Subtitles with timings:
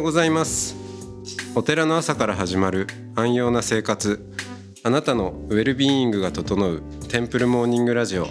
[0.00, 0.74] ようございます。
[1.54, 2.86] お寺の朝から始まる
[3.16, 4.32] 安養な生活。
[4.82, 8.26] あなたのウェルビーイングが整うテンプルモーニングラジオ。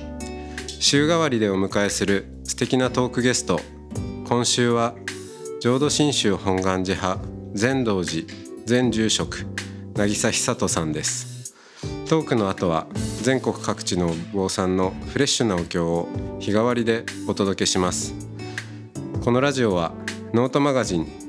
[0.80, 3.60] 週替わりでお迎えする素敵なトークゲスト。
[4.28, 4.96] 今週は
[5.62, 8.26] 浄土真宗本願寺派善道寺
[8.66, 9.46] 全住職
[9.94, 11.54] 渚久人さんです。
[12.08, 12.88] トークの後は
[13.22, 18.16] 全国各地のお坊さんのフレッシュなお経を日替わりでお届けします。
[19.24, 19.94] このラジオは
[20.34, 21.29] ノートマガジン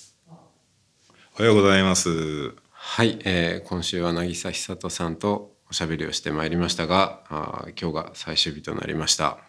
[1.41, 2.53] おはようございます。
[2.69, 9.39] はい、えー今週は渚久人さんとおしゃべりをしてまいりましたがあ今日が最終日となりました。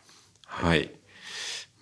[0.47, 0.91] はい。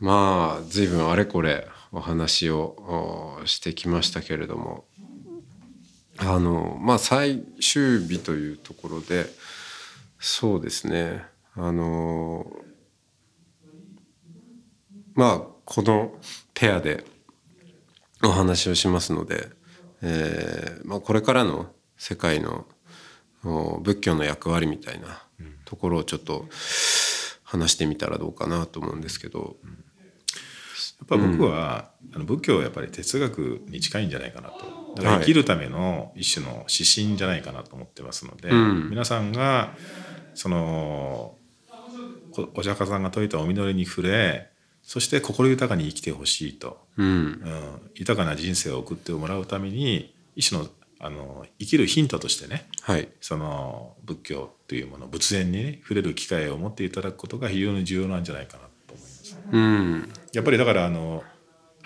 [0.01, 4.85] まあ随分あれこれお話をおしてきましたけれども。
[6.19, 9.27] あのまあ最終日というところで
[10.19, 11.25] そうですね。
[11.55, 12.51] あの
[15.15, 16.11] まあこの
[16.53, 17.05] ペアで
[18.25, 19.60] お話をしますので、
[20.03, 22.67] えーまあ、これからの世界の
[23.45, 25.23] お仏教の役割みたいな
[25.65, 26.47] ところをちょっと
[27.45, 29.57] 話してみたらどうかなと思うんですけど、
[31.01, 34.95] やっぱ僕は、あの仏教はやっぱり哲学に近いんじゃないかなと。
[34.97, 35.21] だからはい。
[35.21, 38.91] 生きるための一種の指針じゃないかなと思ってますので、ん。
[38.91, 39.75] 皆さんが
[40.35, 41.35] その
[42.33, 44.51] こお釈迦さんが説いたお祈りに触れ
[44.83, 47.07] そして心豊かに生きてほしいと、うん。
[47.07, 50.69] うん、豊かな人生を送ってもらうために一種の
[51.03, 53.09] あの生きるヒントとしてねはい。
[53.23, 59.39] その仏教というもの仏前に、ね、触れる機会を持っていただくことが非常に重要なんじゃないかなと思います。
[59.51, 60.13] うん。
[60.35, 61.25] やっぱりだからあの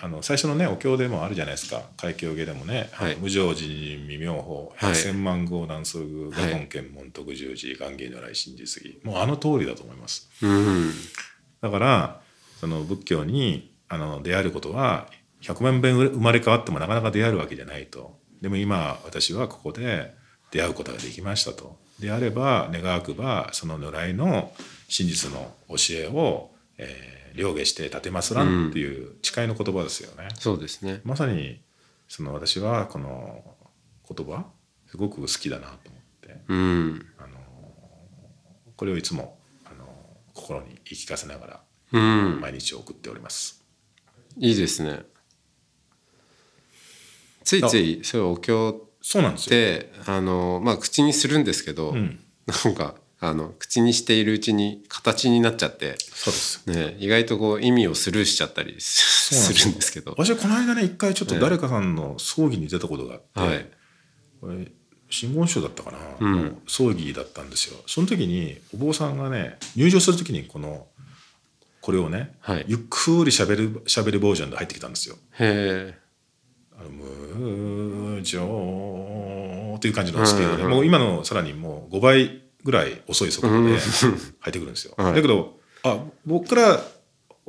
[0.01, 1.83] あの最初のねお経でもあるじゃないですか。
[1.95, 3.15] 海峡下でもね「はい。
[3.15, 4.91] 無常寺未明法はい。
[4.91, 6.51] 百千万号南宋具はい。
[6.51, 10.29] 画本検問徳十字願義如来真実義」もうあの通りだと思います。
[10.41, 10.91] うん。
[11.61, 12.21] だから
[12.59, 15.07] その仏教にあの出会えることは
[15.41, 18.19] 100万遍生まれ変わってもなかなか出会えるわけじゃないと。
[18.41, 20.13] でも今私はここで
[20.51, 21.77] 出会うことができましたと。
[21.99, 24.51] であれば願わくばその如来の
[24.87, 31.01] 真実の教えを、えー両下して立てますらんっていう誓いの言葉ですよね、そうですね。
[31.03, 31.61] まさに
[32.07, 33.43] その私はこの
[34.09, 34.45] 言葉
[34.87, 36.41] すごく好きだなと思って。
[36.47, 37.05] うん。
[38.77, 39.85] これをいつもあの
[40.33, 41.61] 心に言い聞かせながら
[41.93, 42.41] うん。
[42.41, 43.64] 毎日を送っております。
[44.37, 45.03] いいですね。
[47.43, 49.49] ついついそういうお経っそうなんですよ。
[49.51, 52.19] てあのまあ口にするんですけど、ん。
[52.65, 56.69] なんかあの口にしているうちに形になっちゃってそうです。
[56.69, 60.15] ね、意外とこう意味をスルーしちゃったりするんですけど。
[60.17, 63.69] 私はこの間ね一回ちょっと誰かさんの葬儀に出たことがあって、はい。
[64.41, 64.71] これ
[65.11, 66.45] 真言宗だったかな、ん。
[66.45, 67.77] の葬儀だったんですよ。
[67.85, 70.87] その時にお坊さんがね入場する時にこの
[71.85, 72.65] これをね、はい。
[72.67, 75.17] ゆっくりしゃべるしゃべるバージョンで入ってきたんですよ。
[75.33, 75.97] へえ。
[76.89, 84.95] 無常っていう感じのスピードで、もう今のさらにもう5倍ぐらい遅い速度で入ってくるんですよ。
[84.97, 85.13] はい。
[85.13, 86.83] だけどあ僕から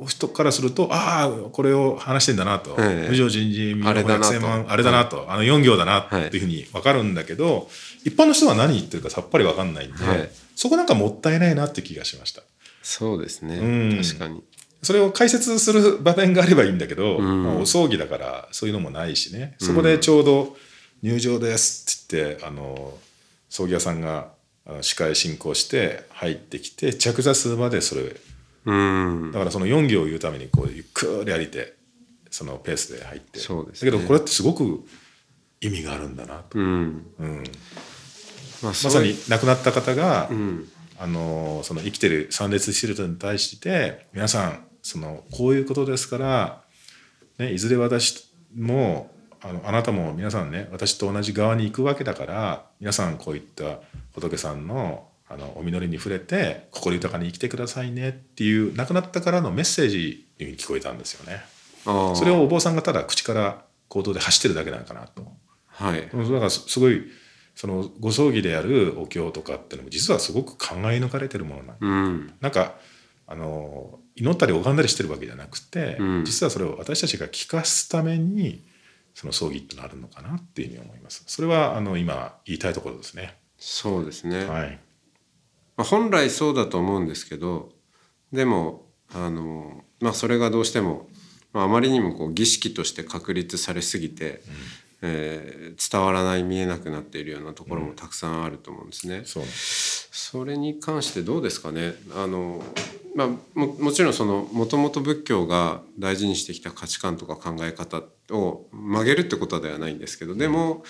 [0.07, 4.31] 人からするとああこれを話してんだなと、ええ無常人事あれだなと。
[4.31, 7.67] 千万あれだなと、あの4行だなっていうふうに分かるんだけど、
[8.03, 10.29] 一般の人は何言ってるかさっぱり分かんないんで、はい。
[10.55, 12.43] そこなんかもったいないなって気がしました。
[12.87, 13.57] そうですね。
[13.57, 14.41] うん確かに。
[14.81, 20.55] それを解説する場面があればいいんだけど、んまあお葬儀だからそういうのもないしねそこでちょうど
[21.03, 22.97] 「入場です」って言ってあの
[23.49, 24.29] 葬儀屋さんが
[24.81, 28.15] 司会進行して入ってきて着座するまでそれ
[28.65, 29.31] うん。
[29.33, 31.75] だからその4行を言うためにこうゆっくり歩いて
[32.31, 34.85] そのペースで入ってそうですねだけどこれってすごく
[35.59, 37.05] 意味があるんだなと、うん。
[37.19, 37.43] うん
[38.63, 40.69] まあ、まさに亡くなった方が、うん。
[40.99, 46.61] あのその生きてる参列してる人に対して皆さんそのこういうことですから、
[47.37, 49.11] ね、いずれ私も
[49.41, 53.79] あのあなたも皆さんね私と同じ側に行くわけだから皆さんこういった
[54.13, 61.41] 仏さんのあのお祈りに触れて心豊かに生きてくださいねっていう亡くなったからのメッセージに聞こえたんですよね。
[61.85, 62.15] ああ。
[62.15, 65.27] それをお坊さんがただ口から行動で走ってるだけなのかなと。
[65.67, 66.01] はい。
[66.01, 67.03] だからすすごい
[67.57, 72.33] そのご葬儀であるお経とかっていうのも実はすごく考え抜かれてるものなんうん。
[72.39, 72.75] なんか
[73.25, 78.63] あの祈ったり拝んだりしてるわけじゃなくて、うん実はそれを私たちが聞かすために
[79.15, 81.23] その葬儀ってのあるのかなっていうふうに思います。
[81.25, 83.35] それはあの今言いたいところですね。
[83.57, 84.79] そうですね、はい。
[85.77, 87.71] まあ、本来そうだと思うんですけど
[88.31, 91.07] でもあの、まあ、それがどうしても、
[91.53, 94.43] まあ、あまりにもこう儀式として確立されすぎて、
[95.01, 99.21] えー伝わらない見えなくなっているようなところもたくさんあると思うんですね。
[99.25, 99.43] そう。
[99.45, 101.93] それに関してどうですかね？
[102.15, 102.63] あの、
[103.15, 108.01] まあ、ももちろんそのもともと仏教が大事にしてきた価値観とか考え方
[108.31, 110.83] を曲げるってことではないんですけどでも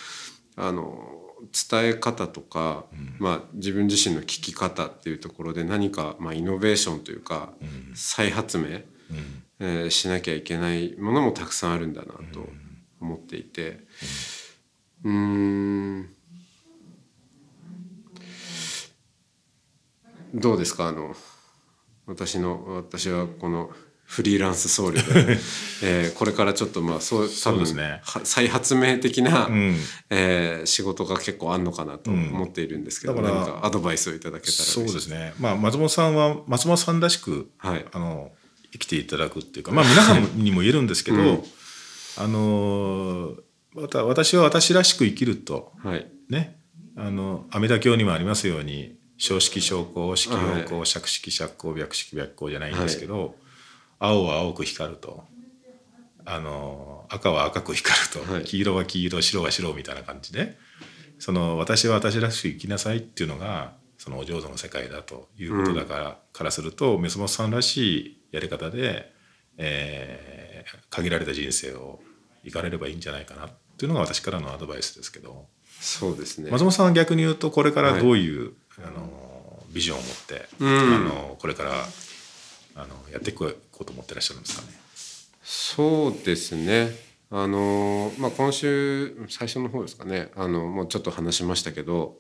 [0.56, 1.22] あの
[1.70, 2.86] 伝え方とか、
[3.20, 7.54] まあ、自分自身の聞き方っていうところで何か、まあ、イノベーションというか、
[7.94, 8.84] 再発明、うん。
[9.60, 12.48] えーしなきゃいけないものもたくさんあるんだなと
[13.00, 13.86] 思っていて
[15.04, 16.10] うーん。
[20.34, 20.88] どうですか？
[20.88, 21.16] あの
[22.06, 23.72] 私の私はこの
[24.04, 24.94] フリーランス僧侶
[25.26, 25.38] で、
[25.84, 28.02] えーこれからちょっとまあそう多分ね。
[28.04, 29.76] は再発明的な、うん。
[30.10, 35.34] えー仕事が結構あんのかなと思っているんですけど、うん何かアドバイスをいただけたらそうですね。
[35.40, 37.86] まあ松本さんは松本さんらしくはい。
[37.92, 38.32] あの
[38.74, 41.44] 生きていただくっていうか、まあ皆さんにも言えるんですけど、うん
[42.20, 43.36] あの
[43.74, 46.08] また私は私らしく生きるとはい。
[46.30, 46.60] ね、
[46.96, 50.60] あの阿弥陀経にもありますように正式正光式はい。
[50.60, 53.36] 陽光釈式釈光白式白光じゃないんですけど、
[54.00, 55.24] 青は青く光ると。
[56.26, 58.44] あの赤は赤く光ると、はい。
[58.44, 60.58] 黄色は黄色白は白みたいな感じで。
[61.20, 69.14] その私は私らしく生きなさいっていうのがそのお浄土の世界だということだから,、からするとメソモスさんらしいやり方で、
[69.58, 70.48] えー
[70.90, 72.02] 限られた人生を
[72.44, 75.48] 生かれればいいんじゃないかなっていうのが私からのアドバイスですけど。
[75.80, 76.50] そうですね。
[76.50, 80.96] 松本さんは逆に言うとこれからどういう、あのビジョンを持って、うん。
[80.96, 81.72] あのこれから
[82.76, 84.78] あのやっていこうと思ってらっしゃるんですかね。
[85.44, 86.90] そうですね。
[87.30, 90.32] あの、まあ、今週最初の方ですかね。
[90.36, 92.20] あのもうちょっと話しましたけど、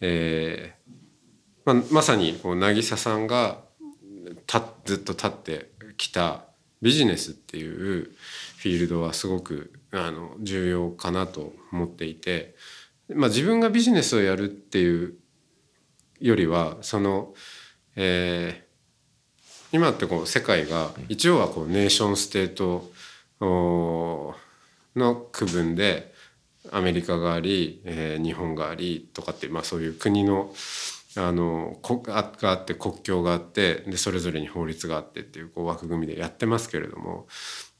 [0.00, 3.58] えーまあ、まさにこう渚さんが
[4.46, 6.44] たずっと立ってきた
[6.80, 8.10] ビジネスっていう
[8.58, 12.56] フィールドはすごくあの重要かなと思っていて、
[13.14, 15.14] まあ、自分がビジネスをやるっていう
[16.20, 17.34] よりはその、
[17.96, 18.68] えー
[19.70, 22.90] 今ってこう世界が一応はこうネーションステート
[23.38, 24.34] の
[25.30, 26.14] 区分で
[26.72, 30.54] アメリカがあり、えー日本がありとかって、まあ、そういう国の
[31.18, 37.26] あのこあがあって国境があってでそれぞれに法律があってっていうこう枠組みでやってますけれども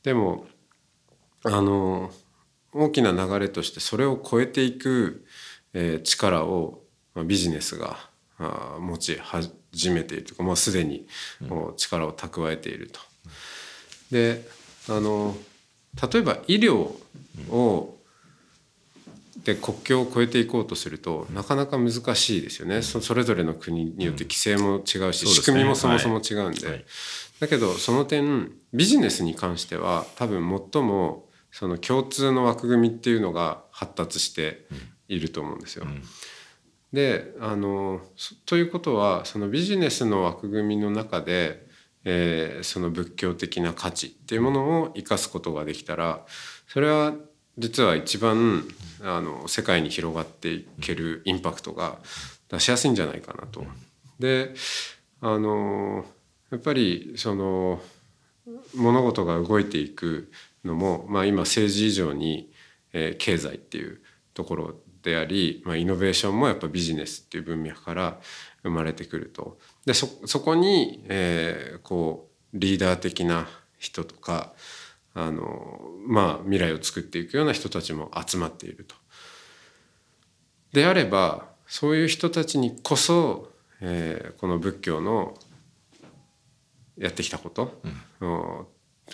[0.03, 0.47] でも
[1.44, 2.11] あの
[2.73, 5.25] 大きな流れとしてそれを超えていく、
[5.73, 6.82] えー力を、
[7.14, 7.99] まあ、ビジネスが
[8.38, 11.06] あー持ち始めているというかもうすでに
[11.49, 13.00] もう力を蓄えていると。
[14.11, 14.46] で
[14.88, 15.37] あの
[16.12, 16.93] 例えば医療
[17.50, 17.99] を
[19.44, 22.82] で国境を越えていこうとするとなかなか難しいですよね。
[22.82, 25.29] そそれぞれの国によって規制も違うし、そうですね。
[25.34, 26.84] 仕組みもそもそも違うんで、はいはい。
[27.41, 30.41] だけどその点ビジネスに関しては多分
[30.72, 34.67] 最もその共通の枠組みっていうのが発達して
[35.08, 35.84] いると思うんですよ。
[35.84, 36.02] ん
[36.93, 41.67] であのそということはそのビジネスの枠組みの中で、
[42.05, 46.24] えーその仏教的な価値っていうものを生かすことができたら
[46.67, 47.14] それは
[47.58, 48.64] 実は一番
[49.02, 51.98] あの世界に広がっていけるインパクトが
[52.48, 53.64] 出しやすいんじゃないかなと。
[54.19, 54.55] で
[55.20, 56.06] あの
[56.50, 57.82] やっぱりその
[58.74, 60.31] 物事が動いていく
[60.69, 62.53] のも、まあ、今政治以上に、
[62.93, 64.01] えー経済っていう
[64.32, 68.20] ところであり、まあ、イノベーションもやっぱビジネスっていう文脈から
[68.63, 69.58] 生まれてくると。
[69.84, 73.46] でそそこに、えーこうリーダー的な
[73.79, 74.55] 人とか
[75.13, 78.94] あの、まあ、未来を作っていくような人たちも集まっていると。
[80.72, 85.34] であればそういう人たちにこそ、えーこの仏教の
[86.96, 87.81] やってきたこと、
[88.20, 88.67] お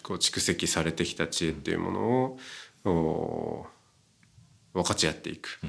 [0.03, 3.67] こう蓄積されてきた知恵っていうものを
[4.75, 5.61] お分かち合っていく、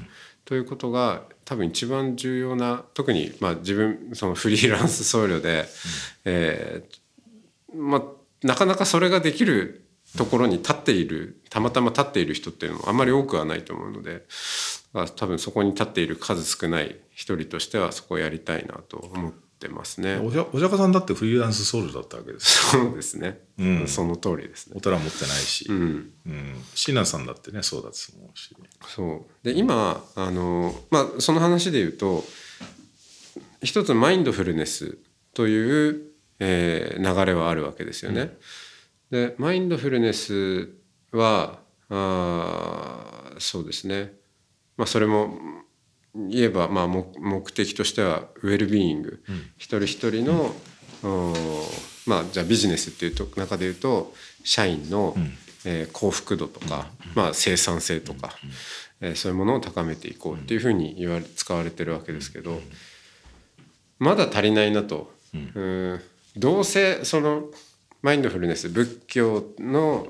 [0.44, 5.66] ということが多分一番重要な特にまあ自分そのフリーランス僧侶で、
[6.24, 8.02] えーまあ、
[8.46, 14.24] なかなかそれができるところに立っているたまたま立っている人っていうのもあんまり多くはないと思うので
[14.92, 20.16] まあ多分そこに立っている数少ない一人としてはそこをやりたいなと思ってますね。
[20.16, 22.70] おじゃお釈迦さんだってフリーランスソウルだったわけです。
[22.70, 23.88] そうですね、うん。
[23.88, 24.74] その通りですね。
[24.76, 24.80] お。
[24.80, 26.10] 寺持ってないし、うん。
[26.26, 26.64] うん。
[26.74, 28.54] シナさんだってねそうだと思うし、
[28.86, 29.44] そう。
[29.44, 32.24] で今あの、まあ、その話で言うと
[33.62, 34.98] 一つマインドフルネス
[35.34, 36.02] という、
[36.38, 38.36] えー流れはあるわけですよね。
[39.10, 40.68] でマインドフルネス
[41.12, 44.12] はあそうですね、
[44.76, 45.38] まあ、それも
[46.28, 50.54] 言えばまあ目的としてはウェルビーイング、うん、一人一人の、
[51.02, 51.34] うん、
[52.06, 55.32] まあじゃあビジネスっていうと中で言うと社員の、うん、
[55.64, 58.30] えー、幸福度とか、まあ、生産性とか、
[59.00, 62.60] えー、そういうものを高めていこうっていうふうに言われ使われてるわけですけど
[63.98, 65.10] まだ足りないなと。
[65.34, 66.00] うん。
[66.36, 67.44] どうせその
[68.02, 70.08] マインドフルネス仏教の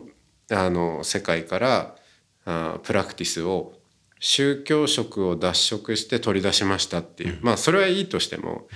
[0.51, 1.97] あの世界から
[2.45, 3.75] あプラクティスを
[4.19, 8.69] 宗教色を脱色して取り出しましたっていう、まあそれはいいとしても、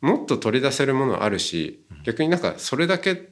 [0.00, 3.30] もっと取り出せるものあるし逆になんかそれだけ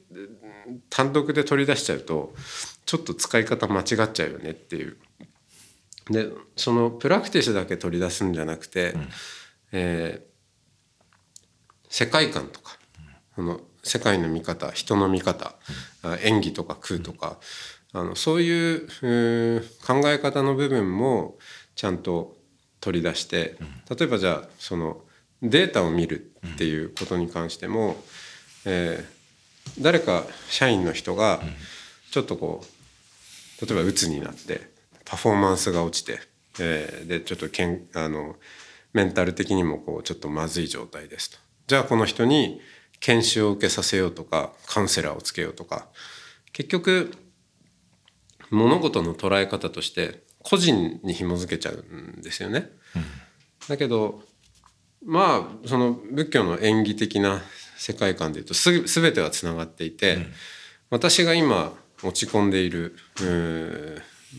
[0.89, 2.33] 単独で取り出しちゃうと
[2.85, 4.97] ちょっと使い方間違っちゃうよねっていう。
[6.09, 9.09] でそのプラクティスだけ取り出すんじゃなくて、うん、
[9.71, 12.77] えー、世界観とか
[13.33, 15.55] その世界の見方人の見方、
[16.03, 17.39] うん、演技とか空とか、
[17.95, 21.37] あのそういう考え方の部分も
[21.75, 22.35] ちゃんと
[22.81, 23.55] 取り出して
[23.89, 25.01] 例えばじゃあその
[25.41, 27.95] データを見るっていうことに関しても、
[28.65, 31.39] えー、誰か社員の人が
[32.11, 32.65] ちょっとこ
[33.61, 34.69] う例えば鬱になって
[35.05, 36.19] パフォーマンスが落ちて、
[36.59, 38.35] えー、でちょっとけんあの
[38.91, 41.37] メンタル的にもこうちょっとまずい状態ですと。
[41.67, 42.59] じゃあこの人に
[42.99, 45.87] 研修を受けさせようとかカウンセラーをつけようとか
[46.51, 47.11] 結局
[48.51, 52.69] 物事の捉え方として個人に紐づけちゃうんですよね。
[52.95, 53.03] うん、
[53.67, 54.23] だけど
[55.03, 57.41] まあその仏教の演技的な
[57.77, 60.33] 世界観でいうとす全てはつながっていて、うん、
[60.89, 61.73] 私が今
[62.03, 62.95] 落ち込んでいる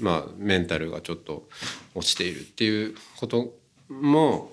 [0.01, 1.49] まあメンタルがちょっと
[1.95, 3.55] 落ちているっていうこと
[3.89, 4.53] も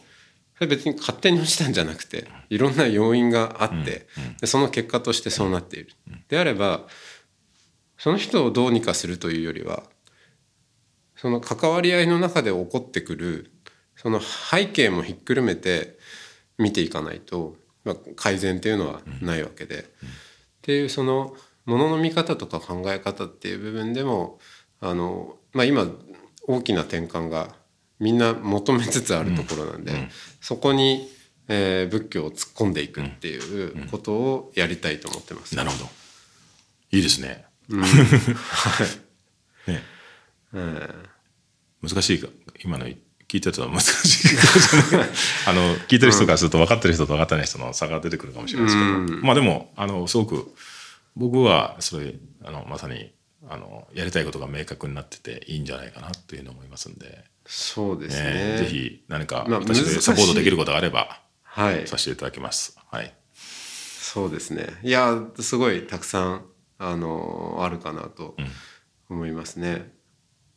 [0.60, 4.08] 別に勝手に落ちたんじゃなくていろんな要因があって、
[4.40, 5.90] でその結果としてそうなっている。
[6.30, 6.88] であれば
[7.98, 9.84] その人をどうにかするというよりは
[11.16, 13.52] その関わり合いの中で起こってくる
[13.96, 15.98] その背景もひっくるめて
[16.58, 19.84] 見ていかないと、まあ、改善っていうのはないわけで、っ
[20.62, 21.36] ていうその
[21.66, 24.40] ものの見方とか考え方っていう部分でも
[24.82, 25.88] あの、まあ、今
[26.48, 27.56] 大きな転換が
[28.00, 30.10] みんな求めつつあるところなんで、
[30.42, 31.10] そこに、
[31.48, 35.56] えー、仏教を突っ込んでいくっていうことをやりたいと思ってます。
[35.56, 35.90] なるほど
[36.92, 37.46] いいですね。
[37.70, 37.88] うん、ね、
[40.54, 42.28] えー、難しいか。
[42.64, 42.86] 今の
[43.34, 44.38] 聞いてたら難しい
[45.48, 50.54] あの聞いてる人からすると分かってる人と分かってない人の差が出てくるかもしれないですけど、うん、まあでもあのすごく
[51.16, 53.12] 僕はそれあのまさに
[53.50, 57.24] あのやりたいことが明確になってていいんじゃないかなというのを思いますんで。
[57.46, 62.78] そうですね、ね、ぜひ何か私でサポートできることがあれば、はい、させていただきます。
[62.90, 64.68] はい、そうですね。
[64.82, 66.46] いやすごいたくさん
[66.86, 68.36] あのあるかなと
[69.10, 69.72] 思いますね。
[69.72, 69.92] うん、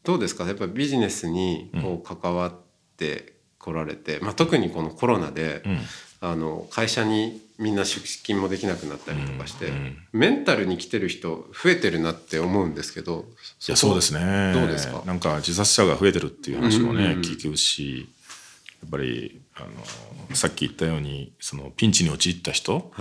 [0.03, 0.45] どうですか？
[0.45, 2.55] やっぱりビジネスにこう関わっ
[2.97, 5.79] てこられて、うん、まあ、特にこのコロナで、うん、
[6.21, 9.73] あの会社にみんな出勤もできなくなったりとかして、
[10.13, 13.25] メンタルに来てる人増えてるなって思うんですけど
[13.67, 14.53] いやそうですね。
[14.53, 15.03] どうですか？
[15.07, 18.09] なんか自殺者が増えてるっていう話もね、聞くし
[18.83, 19.61] やっぱりあ
[20.31, 22.93] のさっき言ったようにそのピンチに陥った人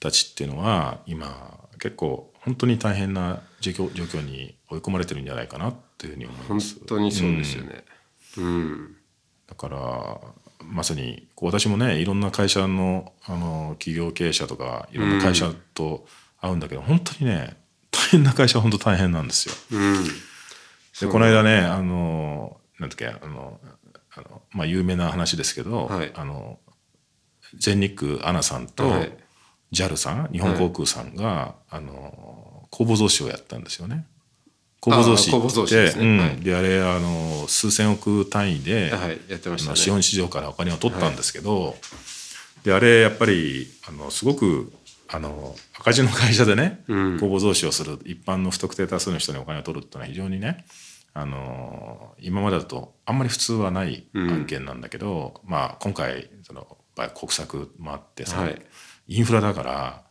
[0.00, 6.76] たちっていうのは今結構本当に大変な状況状況に追い込まれてるんじゃないかなっていうふうに思います。
[6.78, 7.84] 本当にそうですよね。
[8.38, 8.96] うん、うん、
[9.46, 10.18] だから
[10.64, 16.06] まさにこう私もねいろんな会社のあの企業経営者とかいろんな会社と
[16.40, 17.54] 会うんだけど、うん、本当にね
[17.90, 19.54] 大変な会社は本当大変なんですよ。
[19.78, 23.60] うん、でこの間ねあのなんだっけあの
[24.16, 26.58] あのまあ有名な話ですけど、はい、あの
[27.58, 29.12] 全日空アナさんと、はい
[29.72, 34.06] JAL さん日本航空さんが、はい、あの公募増資をやったんですよね。
[34.80, 36.34] 公募増資って、ね。
[36.36, 41.74] うん、であれあの数千億単位で、はい、やってました、ね、資本市場からお金を取ったんですけど、はい、
[42.64, 44.72] であれやっぱりあのすごく
[45.08, 50.64] あの赤字の会社でね、うん、公募増資をする一般の不特定多数の人にお金を取るっていうのは非常にね
[51.12, 56.76] あの今までだとあんまり普通はない案件なんだけど、うん、まあ今回その
[57.14, 58.62] 国策もあってさ、はい
[59.08, 60.02] インフラだから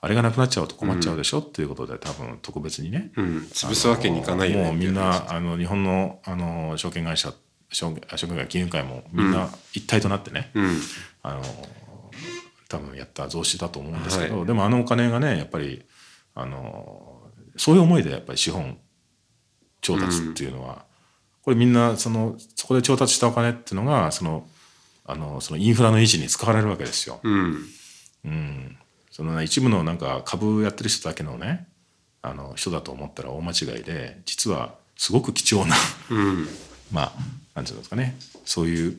[0.00, 4.64] あれがなくなっちゃうと困っちゃうでしょ、うん、っていうことで多分特別にね、うん、潰すわけにいかないよね。
[4.64, 7.32] もうみんなあの日本のあの証券会社
[7.70, 10.76] 証券証券会金融会もみんな一体となってね、うん、
[11.22, 11.42] あの
[12.68, 15.84] 多分やった増資だと思うんですけど、はい、でもあのお金がねやっぱり
[16.34, 17.22] あの
[17.56, 18.78] そういう思いでやっぱり資本
[19.80, 20.84] 調達っていうのは、
[21.42, 24.46] これみんなそのそこで調達したお金っていうのがその
[25.04, 27.20] あのそのインフラの維持に使われるわけですよ。
[28.24, 28.30] うん。
[28.30, 28.78] うん、
[29.10, 31.66] その、ね、一部のなんか株やってる人だけのね
[32.22, 35.76] あの人だと思ったら大間違いで実はすごく貴重な
[36.10, 36.48] うん。
[36.92, 37.12] まあ
[37.54, 38.16] なんていうんですかね。
[38.44, 38.98] そういう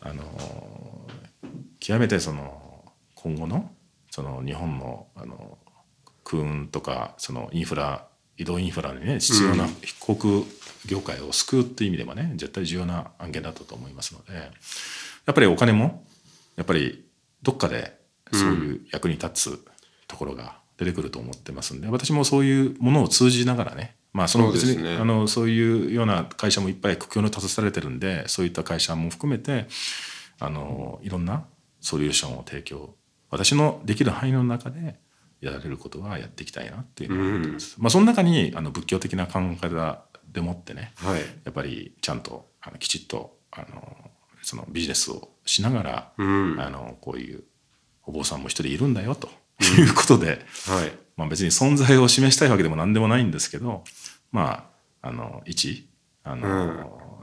[0.00, 0.22] あの
[1.80, 3.70] 極めてその今後の
[4.10, 5.58] その日本のあの
[6.24, 9.66] 空運とかそのインフラ移動インフラにね必要な
[10.00, 10.42] 航空
[10.86, 14.50] 業界を救うっていう意味ではね絶対重要な案件だったと思いますのでや
[15.30, 16.04] っぱりお金も
[16.56, 17.04] やっぱり
[17.42, 17.96] どっかで
[18.32, 19.64] そういう役に立つ
[20.08, 24.96] ところが出てくると思ってますんで、私もそういうものを通じながらねまあその別にそね。
[24.96, 29.66] あのそういうような会社もいっぱい苦境に立たされてるんでそういった会社も含めて
[30.38, 31.44] あのいろんな
[31.80, 32.94] ソリューションを提供
[33.30, 34.98] 私のできる範囲の中で
[35.40, 37.76] やられることはやっていきたいなっていうふうに思ってます。
[37.78, 41.20] まあその中にあの仏教的な考え方でもってねはい。
[41.44, 44.10] やっぱりちゃんとあのきちっとあの
[44.42, 46.60] そのビジネスをしながら、うん。
[46.60, 47.44] あのこういう
[48.06, 49.28] お坊さんも一人いるんだよと。
[49.78, 50.92] いうことで、はい。
[51.16, 53.84] まあ、別に存在を示したいわけでも何でもないんですけど
[54.32, 54.66] ま
[55.02, 55.88] ああの一
[56.24, 57.20] あの、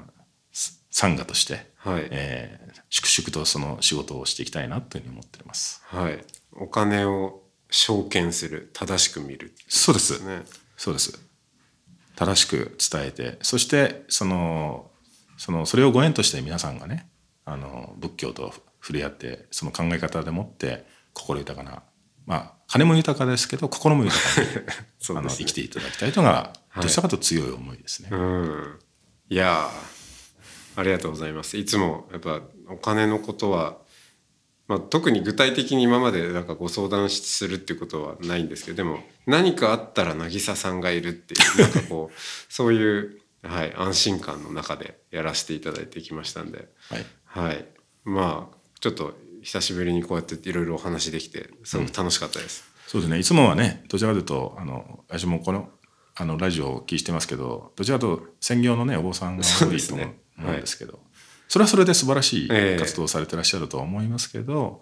[0.90, 2.08] 参加として、はい。
[2.12, 5.82] えー粛々とその仕事をしていきたいなというふうに思っております。
[5.86, 6.20] はい。
[6.54, 9.54] お金を証券する正しく見る。
[9.68, 10.42] そうですね。
[10.76, 11.20] そうです。
[12.16, 14.92] 正しく伝えてそしてその
[15.38, 17.08] そのそれをご縁として皆さんがね
[17.46, 18.54] あの仏教と
[18.90, 21.84] 触れ合ってその考え方でもって心豊かな
[22.26, 24.48] まあ金も豊かですけど心も豊かに
[25.20, 26.84] あの生きていただきたいというのがはい。
[26.84, 28.10] どちらかと強い思いですね。
[28.12, 28.80] うん。
[29.30, 31.58] いやーありがとうございます。
[31.58, 33.78] いつもやっぱお金のことは、
[34.68, 47.06] まあ、特に具体的に今までなんかご相談するっていうことはないんですけどでも何かあったら渚さんがいるっていう なんかこうそういう、はい、安心感の中でやらせていただいてきましたんで、はい。
[47.26, 47.66] はい、
[48.06, 52.64] まあちょっと久しぶりにこうやっていろいろお話できてすごく楽しかったです。
[52.88, 53.20] そうですね。
[53.20, 55.70] いつもはねどちらかというとあの私もこの
[56.16, 61.00] あのラジオをお聞きしてますけどどちらかというと専業のねお坊さんが多いと思う,、んですけど、
[61.48, 62.80] それはそれで素晴らしいええ。
[62.80, 64.82] 活動をされてらっしゃるとは思いますけど、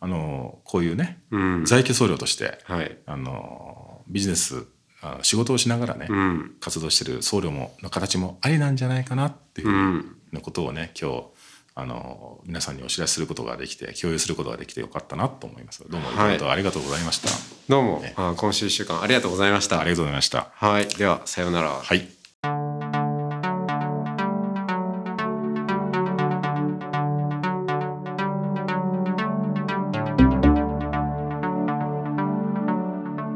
[0.00, 1.64] あのこういうね、うん。
[1.64, 4.66] 在家僧侶としてはい、あのビジネス
[5.02, 6.56] あ仕事をしながらね、うん。
[6.60, 10.16] 活動してる僧侶もの形もありなんじゃないかなっていううん。
[10.32, 11.24] のことをね今日
[11.78, 15.86] あの皆さんにお知らせすることができて共有することができてよかったなと思います。
[15.86, 17.28] どうもいろいろとありがとうございました、
[17.68, 19.78] どうも、あ今週1週間ありがとうございました。
[19.78, 20.48] ありがとうございました。
[20.54, 21.68] はい、ではさようなら。
[21.68, 22.08] はい。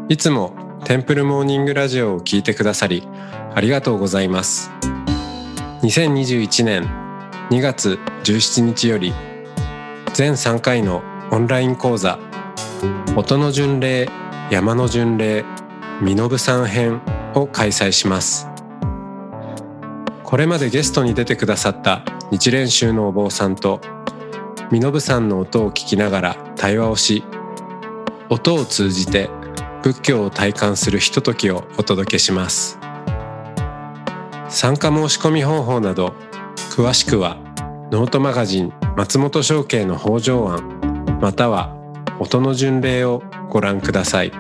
[0.09, 0.55] いつも
[0.87, 3.07] テンプルモーニングラジオを聞いてくださり
[3.55, 4.71] ありがとうございます。
[5.83, 7.00] 2021年
[7.51, 9.13] 2月17日より
[10.15, 12.19] 全3回のオンライン講座
[13.17, 14.09] 音の巡礼
[14.51, 15.45] 山の巡礼
[16.01, 17.03] 身延さん編
[17.35, 18.51] を開催します。
[20.23, 23.81] これまでゲストに出てくださった日蓮宗のお坊さんと
[24.71, 27.25] 身延さんの音を聞きながら対話をし
[28.29, 29.29] 音を通じて
[29.83, 32.79] 仏教を体感するひとときをお届けします
[34.49, 36.15] 参加申し込み方法など
[36.81, 37.37] 詳しくは
[37.93, 41.77] ノートマガジン松本商家の北条案または
[42.19, 44.33] 音の巡礼をご覧ください。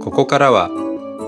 [0.00, 0.85] ここからは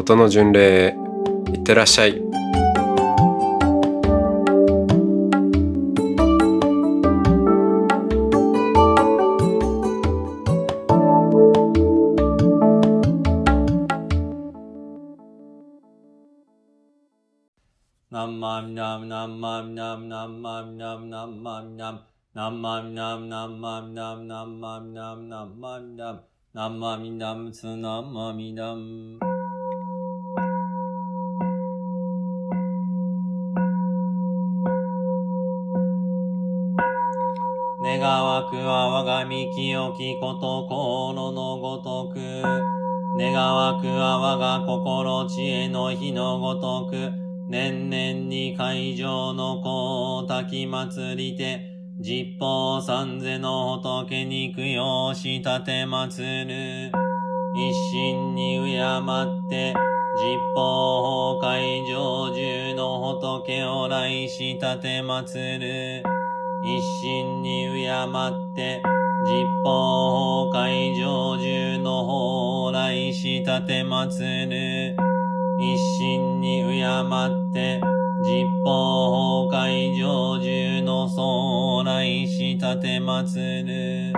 [0.00, 0.96] 音の巡礼へ
[1.52, 2.22] いってらっしゃい。
[18.10, 22.00] 南無阿弥陀仏南無阿弥陀仏南無阿弥陀仏
[26.54, 29.39] 南無阿弥陀仏南無阿弥陀
[38.00, 42.18] 願わくは我が身清きこと心のごとく
[43.18, 47.12] 願わくは我が心知恵の日のごとく、
[47.50, 51.60] 年々に会場の子を焚き祭りて、
[52.00, 56.92] 実法三世の仏に供養し立て祭る。
[57.54, 66.19] 一心に敬って、実法崩壊上中の仏を来し立て祭る。
[66.62, 68.82] 一心に敬って、
[69.24, 74.96] 実法崩壊上中の法来し立て祭る。
[75.58, 77.80] 一心に敬って、
[78.22, 84.12] 実法崩壊上中の総来し立て祭る。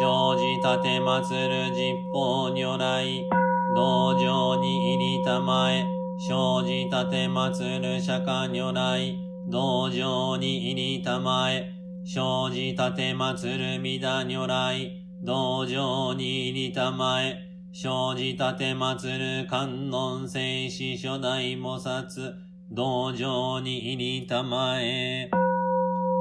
[0.00, 3.28] 生じ立て祭る実法如来、
[3.76, 5.86] 道場に入りたまえ、
[6.28, 11.74] 生じ立て祭る釈迦如来、道場に入りたまえ、
[12.06, 17.36] 生じ立て祭る弥陀如来、道場に入りたまえ、
[17.70, 22.32] 生じ立て祭る観音聖子初代菩薩、
[22.70, 25.28] 道場に入りたまえ。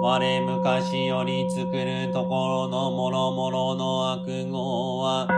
[0.01, 5.29] 我昔より作るところのもろもろの悪号は、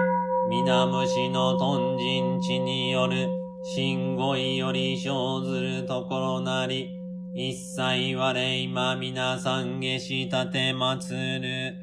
[0.50, 3.30] 皆虫の豚人地による、
[3.76, 7.03] 神語より生ずるところなり、
[7.36, 11.76] 一切我今皆参下し立て祭る。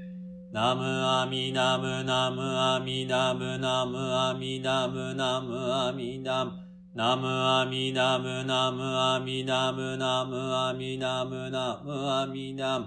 [0.52, 6.52] ナムアミダブナムアミダブナムアミダブナムアミダブ
[6.94, 12.86] ナムアミダブナムアミダブナムアミダブナムアミダブ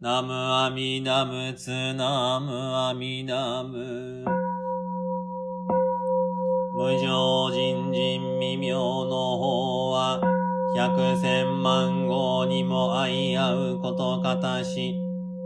[0.00, 4.24] ナムアミダブツナムアミダブ
[6.74, 10.41] 無常人人未妙の方は
[10.76, 14.94] 百千万号にも相合うことかたし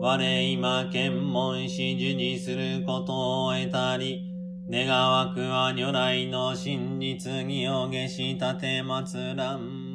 [0.00, 4.26] 我今検問し受にすることを得たり
[4.68, 9.94] 願わくは如来の真実義を下し立て祭らん。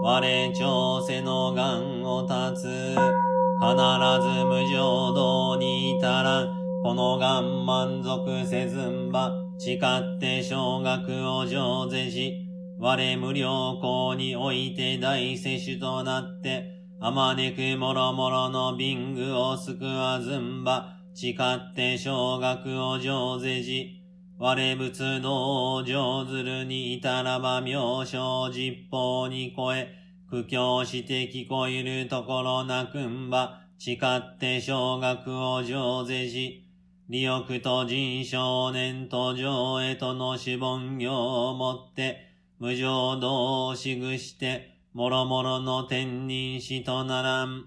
[0.00, 2.94] 我調世の願を立つ。
[2.94, 3.74] 必
[4.22, 6.48] ず無常道に至らん。
[6.84, 9.32] この願満足せずんば。
[9.58, 12.51] 誓って小学を上世し。
[12.84, 16.82] 我無良校において大世主となって。
[17.00, 20.96] あまねくもろもろの貧具を救わずんば。
[21.14, 24.02] 誓って小学を上世し、
[24.36, 29.94] 我仏道を上ずるに至らば妙正実法に超え、
[30.28, 36.66] 苦境して聞こえるところなくんば、誓って小学を上世し、
[37.08, 42.31] 利欲と人少年と上へとの死本業をもって、
[42.62, 47.66] 無常道をしぐして、もろもろの天人死とならん。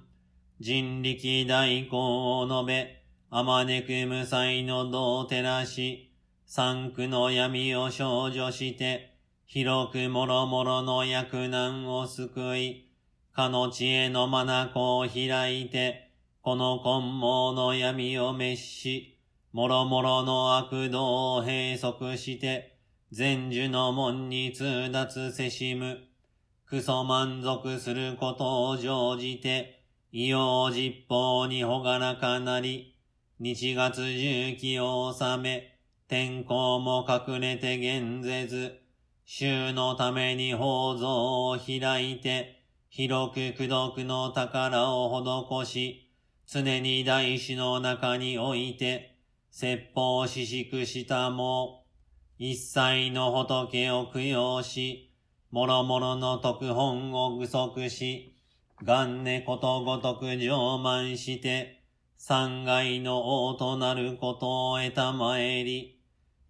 [0.62, 6.14] 人力大行を述べ、あまねく無才の道を照らし、
[6.46, 12.90] 三苦の闇を少女して、広くもろもろの役難を救い、
[13.34, 16.10] かの知恵の眼を開いて、
[16.42, 19.20] この根毛の闇を滅し、
[19.52, 22.75] もろもろの悪道を閉塞して、
[23.18, 26.00] 全樹の門に通達せしむ、
[26.66, 32.98] クソ満足することを乗じて、異様実法にほがらかなり、
[33.40, 38.82] 日月重気を収め、天候も隠れて現ぜず、
[39.24, 46.12] 衆のために宝蔵を開いて、広く苦毒の宝を施し、
[46.48, 49.18] 常に大師の中において、
[49.52, 51.85] 説法ししくしたも、
[52.38, 55.10] 一切の仏を供養し、
[55.52, 58.36] もろもろの特本を具足し、
[58.82, 61.82] 元年ことごとく上満して、
[62.18, 66.02] 三害の王となることを得たまえり、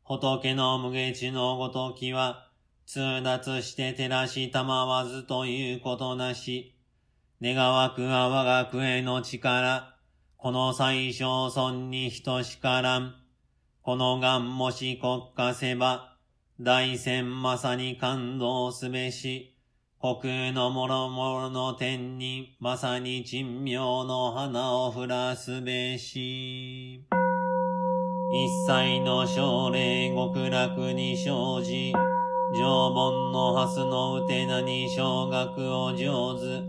[0.02, 2.48] 仏の無下地のごときは、
[2.88, 6.76] 通達して照らしたまわずということなし、
[7.43, 9.95] 願わくは我が国の力、
[10.38, 13.15] この最小尊に等しからん、
[13.86, 16.17] この願もし国家せば、
[16.60, 19.56] 大戦まさに感動すべし、
[20.02, 27.06] 虚空のもろもろの天に、まさに珍妙の花を降らすべし。
[28.34, 31.93] 一切の奨励極楽に生じ、
[32.58, 36.63] 常盆の蓮のうてなに小学を上手、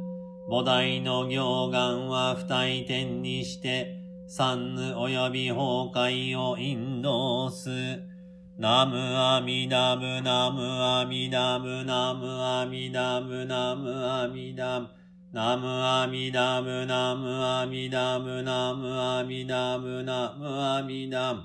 [0.51, 8.17] 菩提の行願は不退天にして、三無及び崩壊を引導す。
[8.59, 14.89] ナムアミダムナムアミダムナムアミダムナムアミダム
[15.31, 21.43] ナムアミダムナムアミダムナムアミダムナムアミダム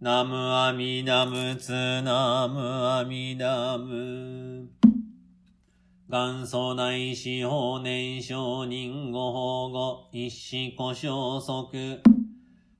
[0.00, 4.49] ナムアミダムツナムアミダム
[6.10, 12.02] 元祖大師法年少人ご法語、一子故障息。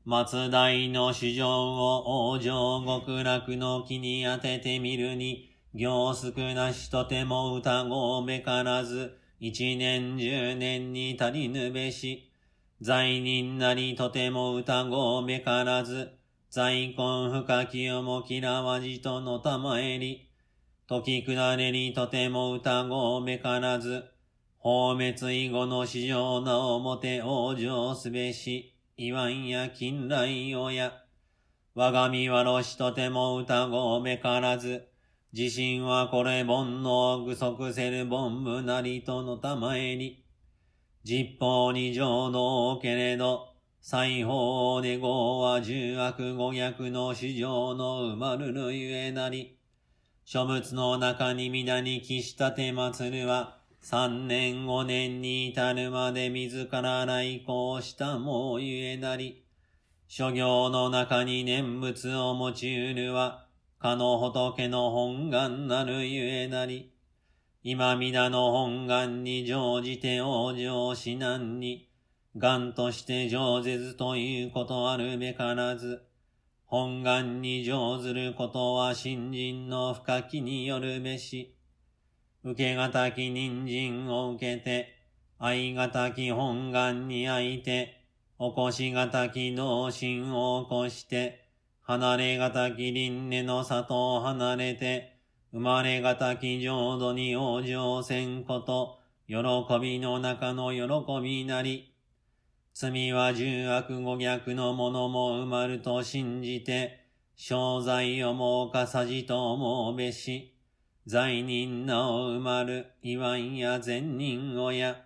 [0.04, 12.32] 松代の市場を往生極楽の木に当ててみるに、行少なしとても歌ごべからず、一年十年に足りぬべし。
[12.80, 16.10] 罪人なりとても歌ごべからず、
[16.50, 20.29] 在婚深きをも嫌わじとのたまえり。
[20.90, 24.06] 時下れにとても歌ごめからず、
[24.58, 30.92] 放滅以後の史上な表往生すべし、言わんや近来親。
[31.76, 34.88] 我が身はろしとても歌ごめからず、
[35.32, 40.24] 自身はこれ煩悩具足せる凡無なりとのたまえに、
[41.04, 49.59] 実法に情のけれど、裁縫で号は十悪五逆の史上の生まるるゆえなり、
[50.24, 59.44] 諸仏の中に皆に帰したて祭るは、三年五年に至るまで自ら来航したもうゆえなり、
[60.06, 63.46] 諸行の中に念仏を持ちうるは、
[63.78, 66.92] かの仏の本願なるゆえなり、
[67.62, 71.88] 今皆の本願に乗じて往生し難に、
[72.36, 76.02] 願として上舌ということあるべからず、
[76.70, 81.56] 本願に乗ずることは新人の深きによるべし。
[82.44, 84.94] 受けがたき人参を受けて、
[85.40, 88.04] 愛がたき本願にあいて、
[88.38, 91.48] 起こしがたき同心を起こして、
[91.82, 95.16] 離れがたき輪廻の里を離れて、
[95.50, 99.36] 生まれがたき浄土に往生せんこと、喜
[99.80, 101.89] びの中の喜びなり、
[102.72, 107.04] 罪は重悪五逆のものも埋まると信じて、
[107.36, 110.54] 商罪をもうかさじと思うべし、
[111.06, 115.04] 罪人なお埋まる、いわんや善人親。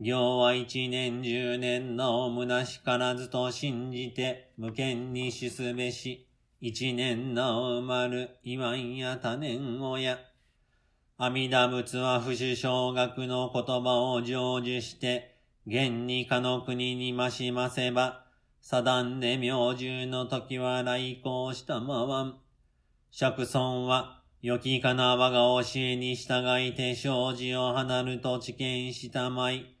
[0.00, 6.28] 行は一年十年なお虚しからずと信じて、無権にしすべし、
[6.60, 10.18] 一年なお埋まる、いわんや多年親。
[11.16, 15.33] 阿弥陀仏は不死小学の言葉を成就して、
[15.66, 18.26] 現にかの国にましませば、
[18.60, 22.38] サダンで明獣の時は来航したまわん。
[23.10, 29.74] 釈尊は、良きかな我が教えに従いて生じを離ると知見したまい。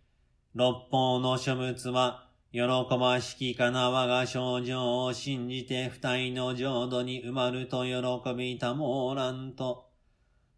[0.54, 2.60] 六方の諸物は、喜
[2.98, 9.90] ばしきかな我が症状を信じて二人の浄土に埋まると喜びたもうらんと。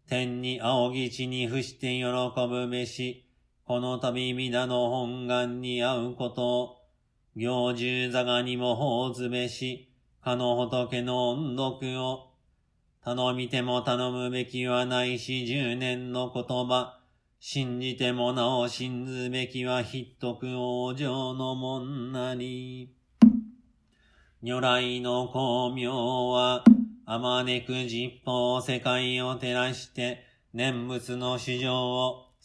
[0.07, 2.05] 天に仰ぎ地に伏して喜
[2.47, 3.26] ぶべし。
[3.67, 6.77] この度皆の本願に会うこと、
[7.35, 9.91] 行住座がにも法詰めし、
[10.23, 12.29] かの仏の音読を、
[13.03, 17.01] 頼みても頼むべきはないし十年の言葉、
[17.41, 22.95] 信じてもなお信ずべきは筆徳往生のもんなり。
[24.41, 26.63] 如来の光明は、
[27.05, 32.26] あまねく実法世界を照らして、念仏の主情を、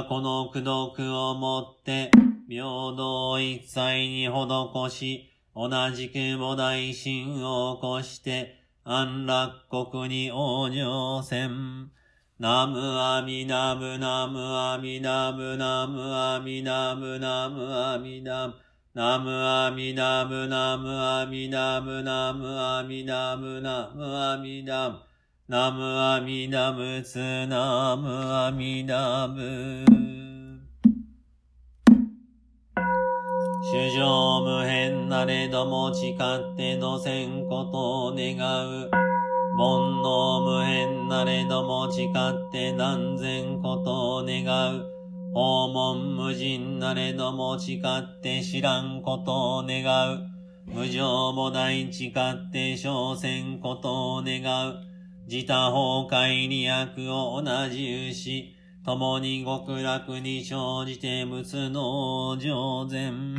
[0.00, 2.10] はこの苦毒をもって、
[2.48, 11.90] 平等一切に施し、同じく菩提心を起こして、安楽国に往生せん。
[12.38, 18.56] ナムアミナムナムアミナムナムアミナムナムアミナム
[18.94, 25.09] ナムアミナムナムアミナムナムアミナムナムアミナム
[25.50, 29.84] ナムアミナムツナムアミナム
[33.72, 38.90] 主情無変なれども誓ってのせんことを願う。
[39.58, 44.44] 煩悩無変なれども誓って断然ことを願
[44.76, 44.86] う。
[45.34, 50.20] 訪問無人なれども誓って知らんことを願う。
[50.72, 54.89] 無常も大誓って小戦ことを願う。
[55.30, 63.38] 自他崩壊に悪を同じうし、共に極楽に生じて仏の上善。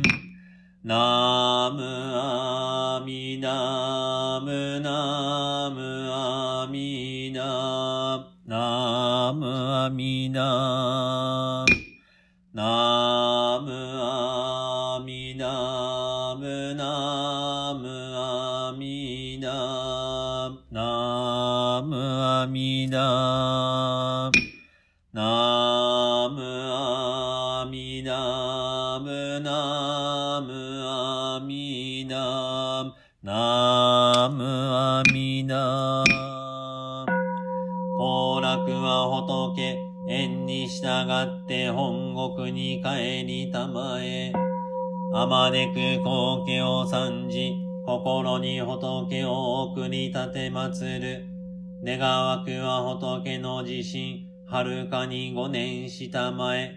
[0.82, 9.46] ナムアミナムナムアミナナム
[9.84, 11.66] アミナ
[12.54, 14.31] ナムア
[22.42, 24.30] ムアミナ
[25.12, 30.52] ナムアミナムナム
[30.84, 36.04] アミナナムアミナ
[37.98, 39.76] 行楽は仏
[40.08, 41.06] 縁に従
[41.44, 44.32] って本国に帰りたまえ。
[45.14, 47.54] あまねく光景を参じ
[47.86, 51.31] 心に仏を送り立て祭る。
[51.84, 56.76] 願わくは仏の自身、はるかに五年下前、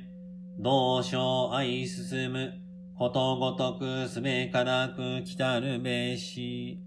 [0.57, 2.53] 同生愛進む、
[2.97, 6.81] ことごとくすべからく来たるべし。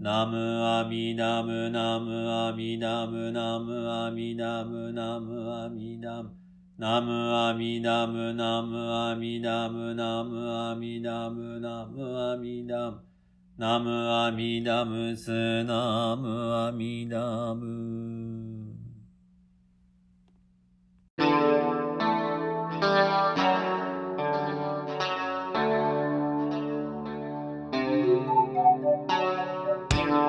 [0.00, 6.32] ナムアミダムナムアミダムナムアミダムナムアミダム。
[6.78, 13.00] ナムアミダムナムアミダムナムアミナムナムアミダム。
[13.58, 18.74] ナムアミナムスナムアミナム。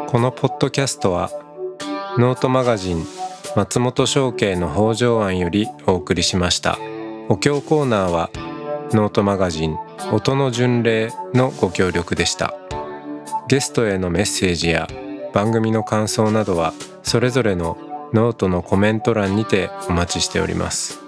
[0.07, 1.29] このポッドキャストは
[2.17, 3.05] ノートマガジン
[3.57, 6.79] 松本紹圭の方丈庵よりお送りしました。
[7.27, 8.29] お経コーナーは
[8.93, 9.75] ノートマガジン
[10.13, 12.53] 音の巡礼のご協力でした。
[13.47, 14.87] ゲストへのメッセージや
[15.33, 17.77] 番組の感想などはそれぞれの
[18.13, 20.99] ノートのコメント欄にてお待ちしております。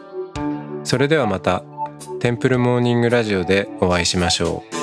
[0.83, 1.63] それではまた
[2.19, 4.78] テンプルモーニングラジオでお会いしましょう。